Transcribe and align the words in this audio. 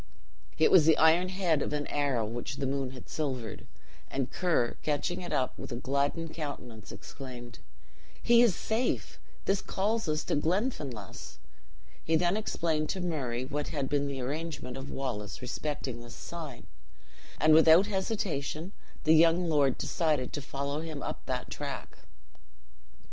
It 0.57 0.71
was 0.71 0.87
the 0.87 0.97
iron 0.97 1.29
head 1.29 1.61
of 1.61 1.73
an 1.73 1.85
arrow 1.85 2.25
which 2.25 2.55
the 2.55 2.65
moon 2.65 2.89
had 2.89 3.07
silvered; 3.07 3.67
and 4.09 4.31
Ker, 4.31 4.77
catching 4.81 5.21
it 5.21 5.31
up, 5.31 5.55
with 5.59 5.71
a 5.71 5.75
gladdened 5.75 6.33
countenance 6.33 6.91
exclaimed, 6.91 7.59
"He 8.23 8.41
is 8.41 8.55
safe! 8.55 9.19
this 9.45 9.61
calls 9.61 10.09
us 10.09 10.23
to 10.23 10.35
Glenfinlass." 10.35 11.37
He 12.03 12.15
then 12.15 12.35
explained 12.35 12.89
to 12.89 12.99
Murray 12.99 13.45
what 13.45 13.67
had 13.67 13.89
been 13.89 14.07
the 14.07 14.21
arrangement 14.21 14.75
of 14.75 14.89
Wallace 14.89 15.39
respecting 15.39 16.01
this 16.01 16.15
sign, 16.15 16.65
and 17.39 17.53
without 17.53 17.85
hesitation 17.85 18.71
the 19.03 19.13
young 19.13 19.49
lord 19.49 19.77
decided 19.77 20.33
to 20.33 20.41
follow 20.41 20.79
him 20.81 21.03
up 21.03 21.23
that 21.27 21.51
track. 21.51 21.99